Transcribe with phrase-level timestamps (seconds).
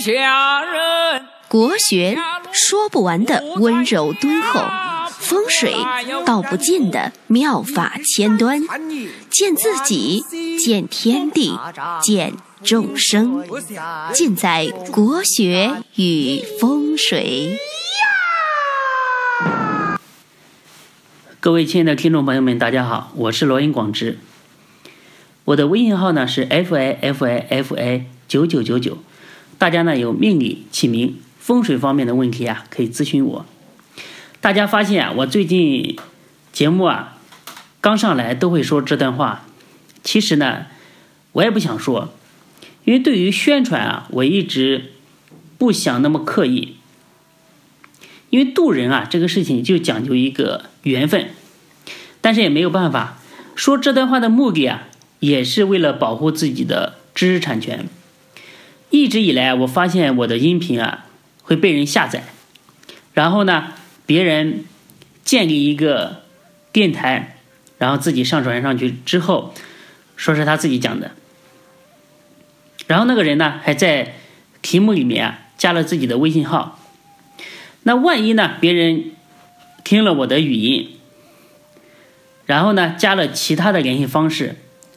[0.00, 1.26] 下人。
[1.46, 2.16] 国学
[2.52, 4.64] 说不完的温柔敦厚，
[5.10, 5.74] 风水
[6.24, 8.62] 道不尽的妙法千端，
[9.28, 10.24] 见自己，
[10.58, 11.58] 见天地，
[12.00, 13.44] 见众生，
[14.14, 17.58] 尽在国学与风水。
[21.40, 24.18] 各位亲爱的听众朋友们，大家好，我是罗云广之。
[25.46, 28.98] 我的微信号呢是 f i f i f i 九九九九，
[29.60, 33.44] 大家呢有命理、起名、风水方面的问题啊，可以咨询我。
[34.40, 35.98] 大家发现啊，我最近
[36.50, 37.18] 节目啊
[37.82, 39.44] 刚上来都会说这段话，
[40.02, 40.64] 其实呢
[41.32, 42.14] 我也不想说，
[42.86, 44.92] 因为对于宣传啊，我一直
[45.58, 46.76] 不想那么刻意。
[48.30, 51.28] 因为渡人啊，这个事情就讲究一个缘分，
[52.22, 53.18] 但是也没有办法
[53.54, 57.86] 说这段话的目的啊，也是为了保护自己的知识产权。
[58.90, 61.06] 一直以来，我发现我的音频啊
[61.42, 62.24] 会被人下载，
[63.14, 63.72] 然后呢，
[64.04, 64.64] 别人
[65.24, 66.22] 建立一个
[66.72, 67.36] 电台，
[67.78, 69.54] 然后自己上传上去之后，
[70.16, 71.12] 说是他自己讲的，
[72.86, 74.16] 然后那个人呢还在
[74.60, 76.78] 题目里面啊加了自己的微信号。
[77.84, 78.56] 那万一呢？
[78.60, 79.12] 别人
[79.84, 80.98] 听了我的语音，
[82.44, 84.56] 然后呢加了其他的联系方式，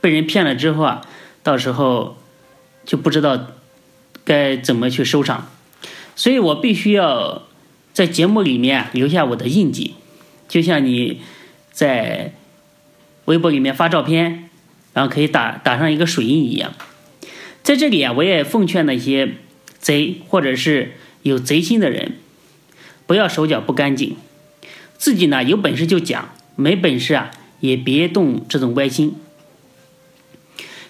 [0.00, 1.06] 被人骗了之后啊，
[1.44, 2.16] 到时候
[2.84, 3.52] 就不知道
[4.24, 5.50] 该怎么去收场。
[6.16, 7.42] 所以我必须要
[7.92, 9.94] 在节目里面留下我的印记，
[10.48, 11.20] 就像你
[11.72, 12.32] 在
[13.26, 14.48] 微博里面发照片，
[14.92, 16.72] 然后可以打打上一个水印一样。
[17.62, 19.34] 在这里啊，我也奉劝那些
[19.78, 22.12] 贼或者是有贼心的人。
[23.06, 24.16] 不要手脚不干净，
[24.96, 27.30] 自己呢有本事就讲，没本事啊
[27.60, 29.16] 也别动这种歪心。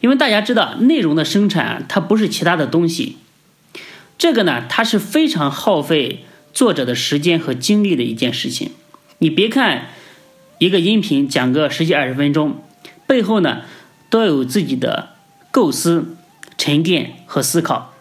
[0.00, 3.16] 因为大家知道，内容的生产它不是其他的东西，
[4.18, 8.72] 这个呢它是非常耗费作者的时间和精力的一件事情。
[9.18, 9.88] 你别看
[10.58, 12.62] 一个音频讲个十几二十分钟，
[13.06, 13.62] 背后呢
[14.08, 15.10] 都有自己的
[15.50, 16.16] 构思、
[16.56, 17.94] 沉淀和思考。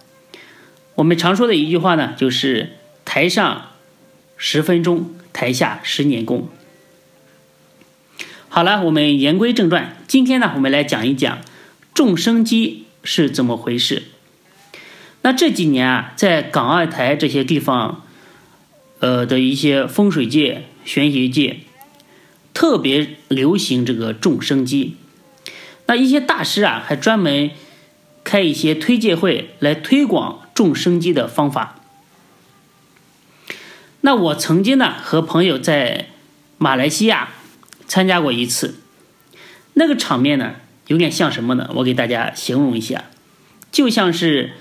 [0.96, 3.66] 我们常说的一句话呢，就是台上。
[4.42, 6.48] 十分钟，台下十年功。
[8.48, 9.98] 好了，我们言归正传。
[10.08, 11.40] 今天呢，我们来讲一讲
[12.00, 14.04] 众生机是怎么回事。
[15.22, 18.06] 那这几年啊，在港澳台这些地方，
[19.00, 21.60] 呃的一些风水界、玄学界，
[22.54, 24.96] 特别流行这个众生机。
[25.88, 27.52] 那一些大师啊，还专门
[28.24, 31.82] 开一些推介会来推广众生机的方法。
[34.00, 36.08] 那我曾经呢和朋友在
[36.58, 37.32] 马来西亚
[37.90, 38.80] 参加过一次，
[39.74, 40.56] 那个场面呢
[40.90, 41.70] 有点像什么呢？
[41.76, 43.04] 我给大家形容一下，
[43.72, 44.54] 就像是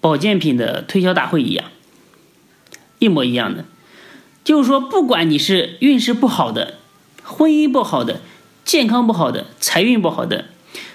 [0.00, 1.66] 保健品的推销大会一样，
[2.98, 3.66] 一模一样的。
[4.42, 6.78] 就是说，不管你是运势不好的、
[7.22, 8.22] 婚姻不好的、
[8.64, 10.46] 健康不好的、财运不好的，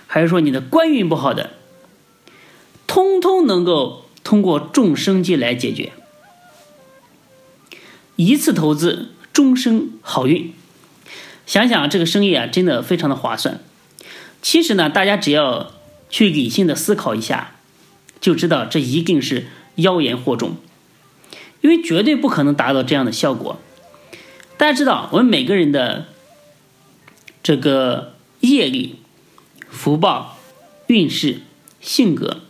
[0.08, 1.52] 还是说你的官运不好的，
[2.88, 5.94] 通通能够通过众生机来解决。
[8.16, 10.52] 一次投资，终生好运。
[11.46, 13.60] 想想这个生意啊，真的非常的划算。
[14.46, 15.72] 其实呢，大家只要
[16.08, 17.56] 去理性的思考一下，
[18.22, 19.48] 就知道这一定是
[19.78, 20.58] 妖言惑众，
[21.62, 23.60] 因为绝对不可能达到这样的效果。
[24.56, 26.06] 大家知道，我们每个人的
[27.42, 28.98] 这个业力、
[29.68, 30.38] 福报、
[30.86, 31.42] 运势、
[31.82, 32.42] 性格，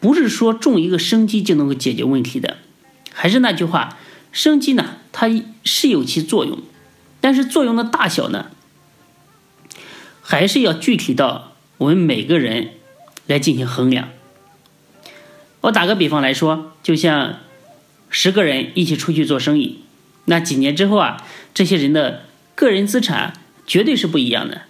[0.00, 2.56] 不是说种一个生机就能够解决问题的。
[3.12, 3.98] 还是那句话。
[4.32, 5.28] 生机呢，它
[5.62, 6.58] 是有其作用，
[7.20, 8.46] 但是作用的大小呢，
[10.32, 12.70] 还是要具体到我们每个人
[13.26, 14.08] 来进行衡量。
[15.60, 17.40] 我打个比方来说，就像
[18.08, 19.80] 十个人一起出去做生意，
[20.24, 21.22] 那几年之后啊，
[21.52, 22.22] 这些人的
[22.54, 23.34] 个人资产
[23.66, 24.62] 绝对是不一样的。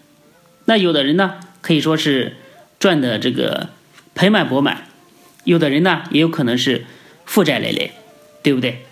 [0.65, 2.39] 那有的人呢，可以说是
[2.81, 3.69] 赚的这个
[4.17, 4.89] 盆满钵满，
[5.45, 6.87] 有的人呢，也有可能是
[7.25, 7.93] 负债累累，
[8.43, 8.83] 对不对？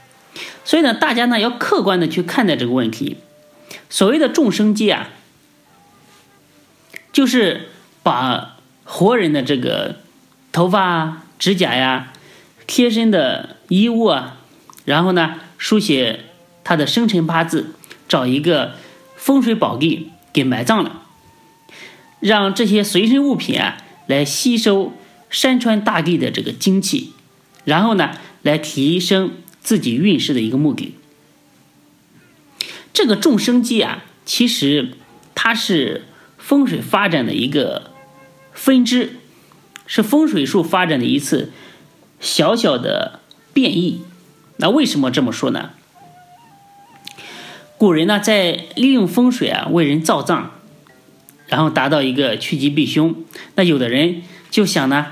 [0.65, 3.17] 所以呢，大家呢要客观的去看待这个问题。
[3.89, 5.11] 所谓的众生机啊，
[7.13, 7.69] 就是
[8.03, 10.01] 把活人的这个
[10.53, 12.13] 头发啊、指甲呀、
[12.67, 14.39] 贴身的衣物啊，
[14.85, 16.27] 然后呢书写
[16.65, 17.75] 他的生辰八字，
[18.09, 18.77] 找一个
[19.17, 21.03] 风水宝地给埋葬了，
[22.21, 23.77] 让这些随身物品啊
[24.07, 24.93] 来吸收
[25.29, 27.13] 山川大地的这个精气，
[27.65, 28.11] 然后呢
[28.43, 29.33] 来提升。
[29.63, 30.95] 自己运势的一个目的，
[32.95, 34.93] 这个众生机啊，其实
[35.35, 36.07] 它是
[36.51, 37.93] 风水发展的一个
[38.53, 39.21] 分支，
[39.87, 41.53] 是风水术发展的一次
[42.19, 43.21] 小小的
[43.53, 44.03] 变异。
[44.57, 45.71] 那为什么这么说呢？
[47.79, 50.51] 古人呢在利用风水啊为人造葬，
[51.47, 53.15] 然后达到一个趋吉避凶。
[53.55, 55.07] 那有的人就想呢，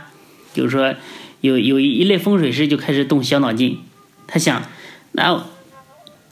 [0.52, 0.96] 就是说
[1.40, 3.78] 有有一类风水师就开始动小脑筋，
[4.26, 4.64] 他想，
[5.12, 5.44] 那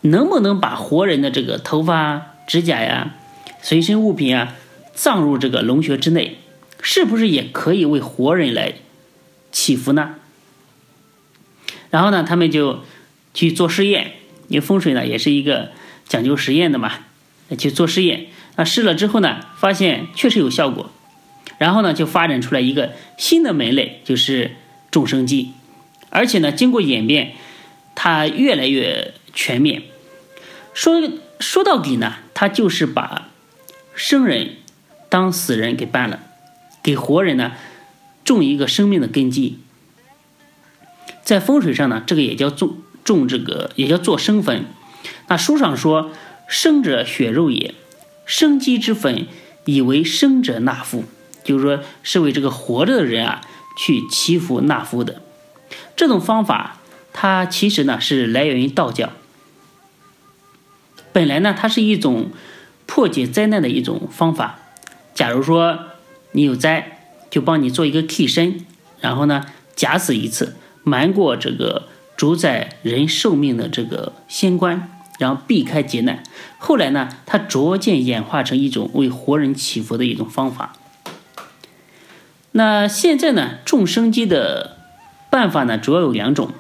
[0.01, 3.15] 能不能把活人的这个头发、指甲呀、
[3.63, 4.57] 随身物品啊
[4.97, 6.39] 葬入这个龙穴之内？
[6.83, 8.75] 是不是也可以为活人来
[9.53, 10.17] 祈福呢？
[11.91, 12.81] 然后呢，他们就
[13.35, 14.15] 去做试验，
[14.49, 15.71] 因为风水呢也是一个
[16.09, 16.93] 讲究实验的嘛，
[17.59, 18.27] 去做试验。
[18.57, 20.91] 那试了之后呢，发现确实有效果。
[21.59, 24.57] 然后呢，就发展出来一个新的门类，就是
[24.91, 25.53] 种生基。
[26.11, 27.35] 而且呢，经过演变，
[27.95, 29.83] 它越来越全面。
[30.75, 31.11] 说
[31.41, 33.29] 说到底呢，它就是把
[33.95, 34.57] 生人
[35.09, 36.21] 当死人给办了。
[36.83, 37.53] 给活人呢
[38.25, 39.59] 种一个生命的根基，
[41.25, 44.65] 在风水上呢，这个也叫种种这个也叫做生坟。
[45.27, 46.13] 那书上说，
[46.47, 47.75] 生者血肉也，
[48.25, 49.27] 生机之坟，
[49.65, 51.05] 以为生者纳福，
[51.43, 53.41] 就是说是为这个活着的人啊
[53.77, 55.23] 去祈福纳福的。
[55.97, 56.79] 这种方法，
[57.13, 59.11] 它其实呢是来源于道教。
[61.13, 62.31] 本来呢，它是一种
[62.87, 64.61] 破解灾难的一种方法。
[65.17, 65.81] 假如说。
[66.33, 66.99] 你有灾，
[67.31, 68.67] 就帮你做一个替身，
[69.01, 76.23] 然后呢，假死一次，瞒过这个主宰人寿命的这个仙官，然后避开劫难。
[76.59, 80.75] 后来呢，它逐渐演化成一种为活人祈福的一种方法。
[82.53, 84.77] 那现在呢，种生机的
[85.31, 86.51] 办法呢，主要有两种。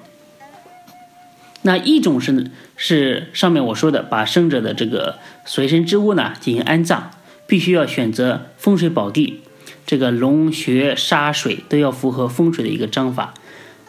[1.60, 7.10] 那一种是是上面我说的，把生者的这个随身之物呢进行安葬，
[7.46, 9.40] 必须要选择风水宝地。
[9.86, 13.34] 这个龙穴沙水都要符合风水的一个章法，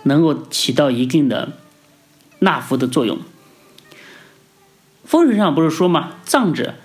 [0.04, 1.54] 能够起到一定的
[2.40, 3.18] 纳福的作用。
[5.04, 6.18] 风水上不是说吗？
[6.24, 6.76] 藏者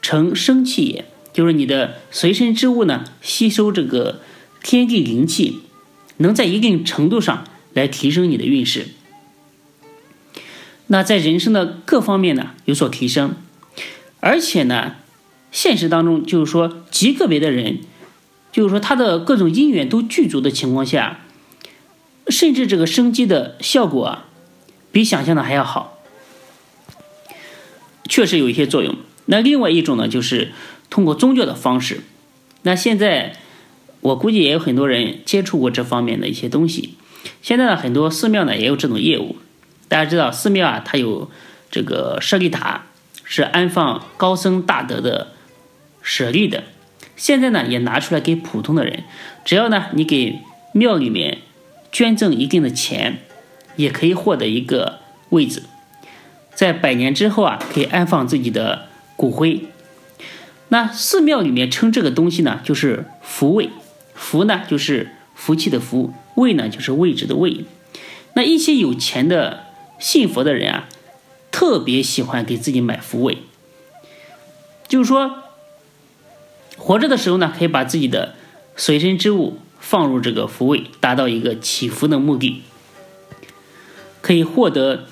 [0.00, 4.22] 成生气也，就是你的随身之物呢，吸收这个
[4.62, 5.60] 天地灵气，
[6.18, 8.88] 能在一定程度上来提升你的运势。
[10.86, 13.34] 那在人生的各方面呢有所提升，
[14.20, 14.94] 而且呢，
[15.56, 17.78] 现实当中就是说极个别的人。
[18.52, 21.20] 就是说，他的各种因缘都具足的情况下，
[22.28, 24.24] 甚至这个生机的效果啊，
[24.90, 25.98] 比想象的还要好，
[28.08, 28.94] 确实有一些作用。
[29.26, 30.52] 那另外一种呢，就是
[30.88, 32.00] 通过宗教的方式。
[32.62, 33.36] 那现在
[34.00, 36.94] 我估计也有很多人接触过这方面的一些东西。
[37.42, 39.36] 现在呢，很多寺庙呢也有这种业务。
[39.88, 41.30] 大家知道，寺庙啊，它有
[41.70, 42.86] 这个舍利塔，
[43.22, 45.34] 是安放高僧大德的
[46.06, 46.62] 舍利的。
[47.16, 49.02] 现在呢，也拿出来给普通的人，
[49.44, 50.38] 只要呢你给
[50.72, 51.38] 庙里面
[51.90, 53.18] 捐赠一定的钱，
[53.74, 55.00] 也可以获得一个
[55.30, 55.62] 位置，
[56.54, 58.86] 在百年之后啊，可以安放自己的
[59.16, 59.64] 骨灰。
[60.68, 63.70] 那寺庙里面称这个东西呢，就是福位，
[64.14, 67.64] 福呢就是福气的福，位呢就是位置的位。
[68.34, 69.64] 那一些有钱的
[69.98, 70.88] 信佛的人啊，
[71.50, 73.38] 特别喜欢给自己买福位，
[74.86, 75.44] 就是说。
[76.86, 78.36] 活着的时候呢，可以把自己的
[78.76, 82.62] 随身之物放入这个福位，达到一个祈福的目的，
[84.20, 85.06] 可以获得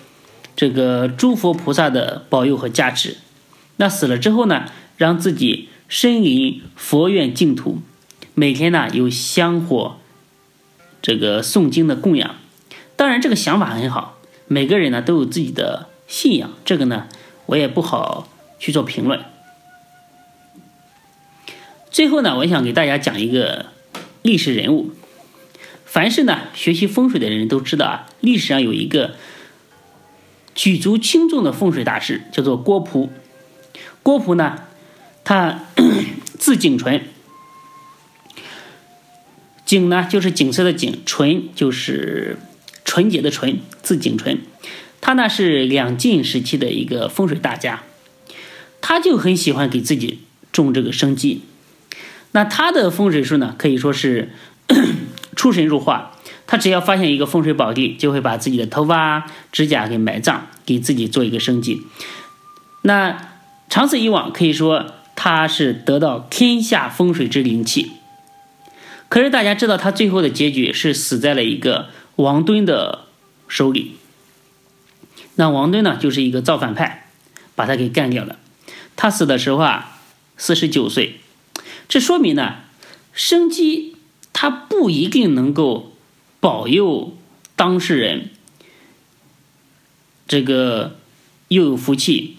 [0.55, 3.17] 这个诸佛菩萨的保佑和加持。
[3.79, 4.67] 那死了之后呢，
[4.97, 7.81] 让自己身临佛院净土，
[8.35, 9.97] 每天呢有香火
[11.03, 12.37] 这个诵经的供养。
[12.95, 17.09] 当然，这个想法很好，每个人呢都有自己的信仰，这个呢
[17.47, 18.29] 我也不好
[18.61, 19.34] 去做评论。
[21.95, 23.67] 最后呢，我想给大家讲一个
[24.23, 24.91] 历史人物。
[25.87, 29.15] 凡是呢学习风水的人都知道啊，历史上有一个
[30.57, 33.13] 举足轻重的风水大师，叫做郭璞。
[34.03, 34.65] 郭璞呢，
[35.23, 35.67] 他
[36.37, 37.01] 字景纯，
[39.65, 42.39] 景呢就是景色的景，纯就是
[42.85, 44.41] 纯洁的纯，字景纯。
[45.01, 47.85] 他呢是两晋时期的一个风水大家，
[48.81, 50.19] 他就很喜欢给自己
[50.51, 51.43] 种这个生机。
[52.35, 54.33] 那他的风水术呢，可以说是
[55.37, 56.11] 出神入化。
[56.49, 61.83] 他只要发现一个风水宝地，就会把自己的头发、指甲给埋葬，给自己做一个生计。
[62.83, 63.39] 那
[63.71, 67.93] 长此以往，可以说他是得到天下风水之灵气。
[69.09, 73.05] 可是大家知道，他最后的结局是死在了一个王敦的
[73.47, 73.95] 手里。
[75.37, 77.07] 那王敦呢，就是一个造反派，
[77.55, 78.37] 把他给干掉了。
[78.97, 79.99] 他死的时候啊，
[80.37, 81.21] 四十九岁。
[81.89, 82.57] 这说明呢，
[83.13, 83.97] 生机
[84.33, 85.95] 它不一定能够
[86.41, 87.17] 保佑
[87.57, 88.31] 当事人
[90.27, 90.99] 这个
[91.49, 92.39] 又有福气，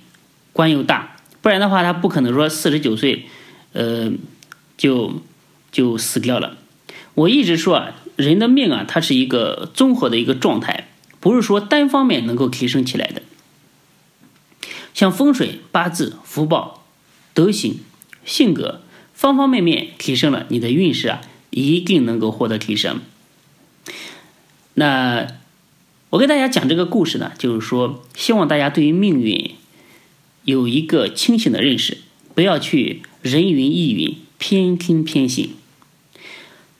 [0.51, 3.27] 官又大，不然的话他不可能说四十九岁，
[3.73, 4.11] 呃，
[4.77, 5.21] 就
[5.71, 6.57] 就死掉了。
[7.13, 13.21] 我一直说啊，人的命啊，它是一个综合的一个状态，不是说单方面能够提升起来的。
[14.93, 16.85] 像风水、八字、福报、
[17.33, 17.79] 德行、
[18.25, 18.81] 性格，
[19.15, 23.01] 方方面面提升了，你的运势啊，一定能够获得提升。
[24.75, 25.25] 那
[26.11, 29.55] 我给大家讲这个故事呢，就是说，希望大家对于命运
[30.43, 31.99] 有一个清醒的认识，
[32.35, 35.51] 不要去人云亦云、偏听偏信。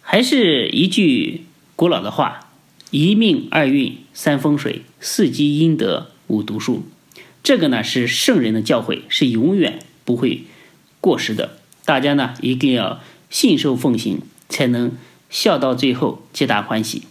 [0.01, 2.51] 还是一句古老的话：
[2.92, 6.84] 一命二运三风水四积阴德五读书。
[7.42, 10.44] 这个呢是圣人的教诲，是永远不会
[11.00, 11.60] 过时的。
[11.86, 13.00] 大家呢一定要
[13.30, 14.92] 信受奉行，才能
[15.30, 17.04] 笑到最后，皆大欢喜。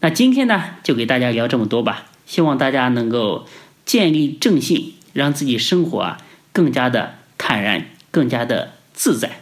[0.00, 3.46] 那今天呢就给大家聊这么多吧，希望大家能够
[3.84, 6.18] 建立正信，让自己生活啊
[6.52, 9.40] 更加的坦然，更加的自在。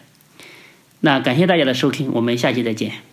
[1.01, 3.08] 那感谢大家的收听，我们下期再见。